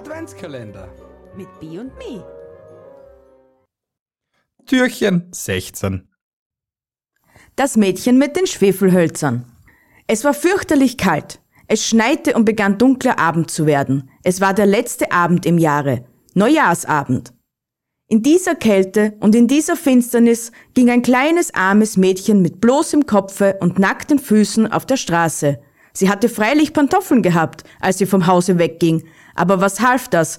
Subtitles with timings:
[0.00, 0.88] Adventskalender
[1.36, 2.24] mit B und Me.
[4.64, 6.08] Türchen 16
[7.54, 9.44] Das Mädchen mit den Schwefelhölzern.
[10.06, 11.42] Es war fürchterlich kalt.
[11.68, 14.08] Es schneite und begann dunkler Abend zu werden.
[14.24, 17.34] Es war der letzte Abend im Jahre, Neujahrsabend.
[18.08, 23.58] In dieser Kälte und in dieser Finsternis ging ein kleines armes Mädchen mit bloßem Kopfe
[23.60, 25.60] und nackten Füßen auf der Straße.
[25.92, 29.02] Sie hatte freilich Pantoffeln gehabt, als sie vom Hause wegging,
[29.34, 30.38] aber was half das?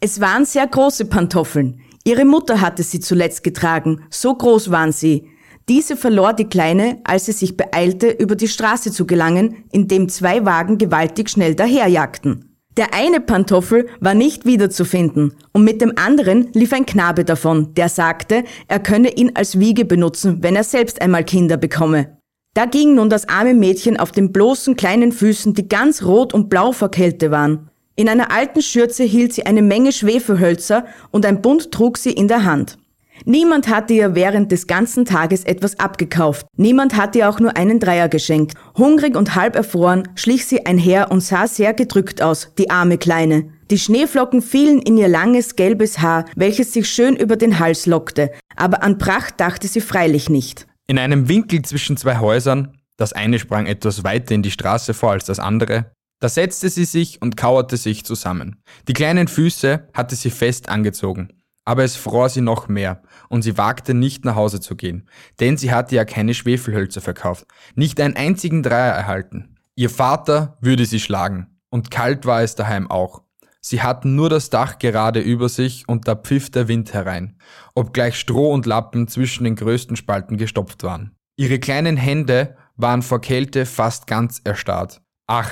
[0.00, 1.80] Es waren sehr große Pantoffeln.
[2.04, 5.28] Ihre Mutter hatte sie zuletzt getragen, so groß waren sie.
[5.68, 10.44] Diese verlor die Kleine, als sie sich beeilte, über die Straße zu gelangen, indem zwei
[10.44, 12.48] Wagen gewaltig schnell daherjagten.
[12.76, 17.90] Der eine Pantoffel war nicht wiederzufinden, und mit dem anderen lief ein Knabe davon, der
[17.90, 22.16] sagte, er könne ihn als Wiege benutzen, wenn er selbst einmal Kinder bekomme.
[22.54, 26.48] Da ging nun das arme Mädchen auf den bloßen kleinen Füßen, die ganz rot und
[26.48, 27.70] blau vor Kälte waren.
[27.94, 32.26] In einer alten Schürze hielt sie eine Menge Schwefelhölzer und ein Bund trug sie in
[32.28, 32.78] der Hand.
[33.24, 36.46] Niemand hatte ihr während des ganzen Tages etwas abgekauft.
[36.56, 38.54] Niemand hatte ihr auch nur einen Dreier geschenkt.
[38.76, 43.50] Hungrig und halb erfroren schlich sie einher und sah sehr gedrückt aus, die arme Kleine.
[43.70, 48.32] Die Schneeflocken fielen in ihr langes gelbes Haar, welches sich schön über den Hals lockte,
[48.56, 50.66] aber an Pracht dachte sie freilich nicht.
[50.88, 55.12] In einem Winkel zwischen zwei Häusern, das eine sprang etwas weiter in die Straße vor
[55.12, 58.62] als das andere, da setzte sie sich und kauerte sich zusammen.
[58.86, 61.30] Die kleinen Füße hatte sie fest angezogen,
[61.64, 65.08] aber es fror sie noch mehr, und sie wagte nicht nach Hause zu gehen,
[65.40, 69.56] denn sie hatte ja keine Schwefelhölzer verkauft, nicht einen einzigen Dreier erhalten.
[69.74, 73.24] Ihr Vater würde sie schlagen, und kalt war es daheim auch.
[73.60, 77.36] Sie hatten nur das Dach gerade über sich und da pfiff der Wind herein,
[77.74, 81.16] obgleich Stroh und Lappen zwischen den größten Spalten gestopft waren.
[81.36, 85.02] Ihre kleinen Hände waren vor Kälte fast ganz erstarrt.
[85.26, 85.50] Ach,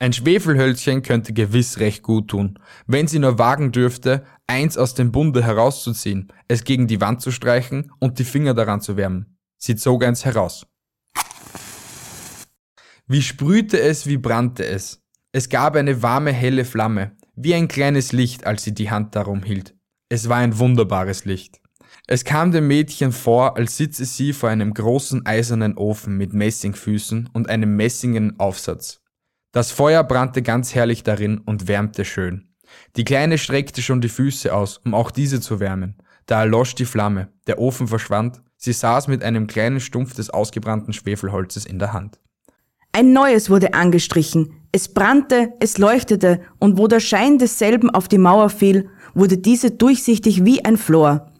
[0.00, 5.10] ein Schwefelhölzchen könnte gewiss recht gut tun, wenn sie nur wagen dürfte, eins aus dem
[5.10, 9.36] Bunde herauszuziehen, es gegen die Wand zu streichen und die Finger daran zu wärmen.
[9.58, 10.66] Sie zog eins heraus.
[13.08, 15.02] Wie sprühte es, wie brannte es.
[15.32, 19.42] Es gab eine warme, helle Flamme, wie ein kleines Licht, als sie die Hand darum
[19.42, 19.74] hielt.
[20.08, 21.60] Es war ein wunderbares Licht.
[22.06, 27.30] Es kam dem Mädchen vor, als sitze sie vor einem großen eisernen Ofen mit Messingfüßen
[27.32, 29.00] und einem messingen Aufsatz.
[29.58, 32.46] Das Feuer brannte ganz herrlich darin und wärmte schön.
[32.94, 35.96] Die Kleine streckte schon die Füße aus, um auch diese zu wärmen.
[36.26, 40.92] Da erlosch die Flamme, der Ofen verschwand, sie saß mit einem kleinen Stumpf des ausgebrannten
[40.92, 42.20] Schwefelholzes in der Hand.
[42.92, 48.18] Ein neues wurde angestrichen, es brannte, es leuchtete, und wo der Schein desselben auf die
[48.18, 51.32] Mauer fiel, wurde diese durchsichtig wie ein Flor.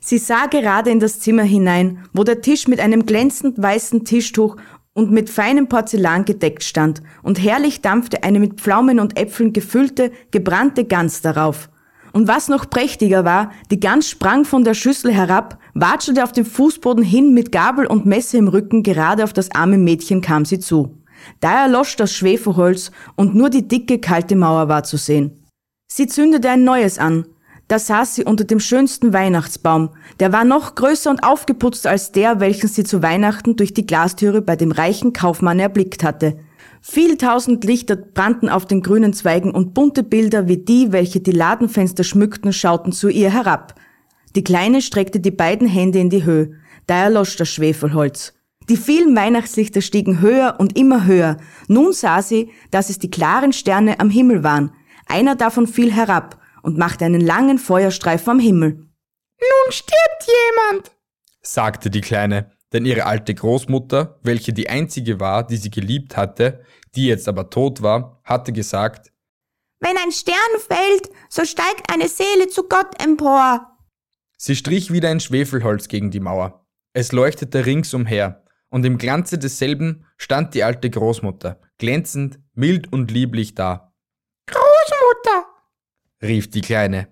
[0.00, 4.56] Sie sah gerade in das Zimmer hinein, wo der Tisch mit einem glänzend weißen Tischtuch
[4.94, 10.12] und mit feinem Porzellan gedeckt stand, und herrlich dampfte eine mit Pflaumen und Äpfeln gefüllte,
[10.30, 11.68] gebrannte Gans darauf.
[12.12, 16.46] Und was noch prächtiger war, die Gans sprang von der Schüssel herab, watschelte auf dem
[16.46, 20.60] Fußboden hin mit Gabel und Messer im Rücken, gerade auf das arme Mädchen kam sie
[20.60, 21.02] zu.
[21.40, 25.44] Da erlosch das Schwefelholz und nur die dicke, kalte Mauer war zu sehen.
[25.90, 27.26] Sie zündete ein neues an.
[27.74, 29.90] Da saß sie unter dem schönsten Weihnachtsbaum.
[30.20, 34.42] Der war noch größer und aufgeputzt als der, welchen sie zu Weihnachten durch die Glastüre
[34.42, 36.38] bei dem reichen Kaufmann erblickt hatte.
[36.80, 41.32] Viel tausend Lichter brannten auf den grünen Zweigen und bunte Bilder wie die, welche die
[41.32, 43.74] Ladenfenster schmückten, schauten zu ihr herab.
[44.36, 46.52] Die Kleine streckte die beiden Hände in die Höhe.
[46.86, 48.34] Da erlosch das Schwefelholz.
[48.68, 51.38] Die vielen Weihnachtslichter stiegen höher und immer höher.
[51.66, 54.70] Nun sah sie, dass es die klaren Sterne am Himmel waren.
[55.08, 58.70] Einer davon fiel herab und machte einen langen Feuerstreifen am Himmel.
[58.70, 60.90] Nun stirbt jemand,
[61.42, 66.64] sagte die Kleine, denn ihre alte Großmutter, welche die einzige war, die sie geliebt hatte,
[66.94, 69.12] die jetzt aber tot war, hatte gesagt,
[69.80, 73.76] Wenn ein Stern fällt, so steigt eine Seele zu Gott empor.
[74.38, 76.66] Sie strich wieder ein Schwefelholz gegen die Mauer.
[76.94, 83.54] Es leuchtete ringsumher, und im Glanze desselben stand die alte Großmutter, glänzend, mild und lieblich
[83.54, 83.92] da.
[84.46, 85.53] Großmutter,
[86.24, 87.08] rief die Kleine.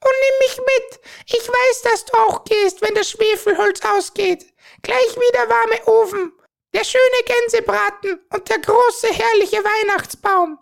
[0.00, 1.00] Und nimm mich mit.
[1.26, 4.46] Ich weiß, dass du auch gehst, wenn das Schwefelholz ausgeht.
[4.82, 6.32] Gleich wieder warme Ofen,
[6.74, 10.58] der schöne Gänsebraten und der große herrliche Weihnachtsbaum.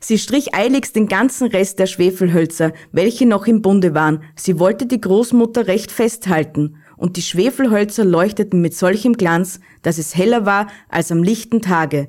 [0.00, 4.24] Sie strich eiligst den ganzen Rest der Schwefelhölzer, welche noch im Bunde waren.
[4.36, 10.14] Sie wollte die Großmutter recht festhalten und die Schwefelhölzer leuchteten mit solchem Glanz, dass es
[10.14, 12.08] heller war als am lichten Tage.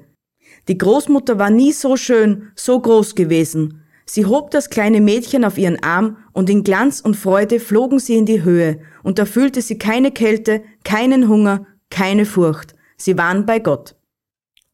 [0.68, 3.83] Die Großmutter war nie so schön, so groß gewesen.
[4.06, 8.16] Sie hob das kleine Mädchen auf ihren Arm und in Glanz und Freude flogen sie
[8.16, 12.76] in die Höhe, und da fühlte sie keine Kälte, keinen Hunger, keine Furcht.
[12.98, 13.96] Sie waren bei Gott.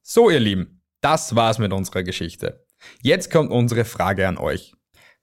[0.02, 2.66] So, ihr Lieben, das war's mit unserer Geschichte.
[3.02, 4.74] Jetzt kommt unsere Frage an euch.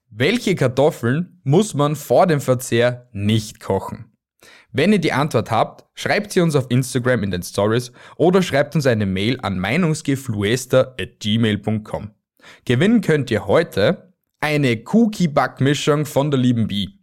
[0.09, 4.13] Welche Kartoffeln muss man vor dem Verzehr nicht kochen?
[4.71, 8.73] Wenn ihr die Antwort habt, schreibt sie uns auf Instagram in den Stories oder schreibt
[8.75, 12.11] uns eine Mail an meinungsgefluester.gmail.com.
[12.65, 16.99] Gewinnen könnt ihr heute eine Cookie-Backmischung von der lieben Bi.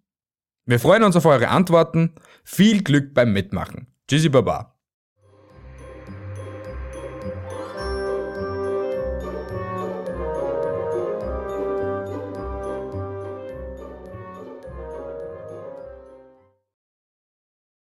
[0.66, 2.14] Wir freuen uns auf eure Antworten.
[2.44, 3.86] Viel Glück beim Mitmachen.
[4.08, 4.73] Tschüssi Baba.